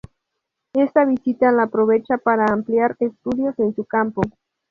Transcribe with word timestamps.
Esta 0.73 1.05
visita 1.05 1.51
la 1.51 1.65
aprovecha 1.65 2.17
para 2.17 2.45
ampliar 2.51 2.95
estudios 2.99 3.53
en 3.59 3.75
su 3.75 3.85
campo. 3.85 4.23